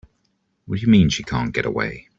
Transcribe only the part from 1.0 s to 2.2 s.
she can't get away?